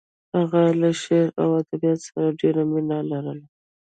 [0.37, 3.45] هغه له شعر او ادبیاتو سره ډېره مینه لرله